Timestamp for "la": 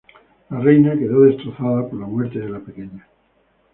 0.49-0.57, 1.99-2.07, 2.49-2.59